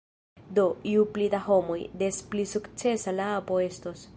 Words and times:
Do, 0.59 0.63
ju 0.91 1.03
pli 1.17 1.27
da 1.35 1.41
homoj, 1.49 1.77
des 2.03 2.23
pli 2.33 2.47
sukcesa 2.55 3.17
la 3.21 3.31
apo 3.39 3.63
estos 3.71 4.07